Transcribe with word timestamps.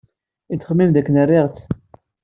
Yettxemmim 0.51 0.91
dakken 0.91 1.17
riɣ-tt. 1.29 1.59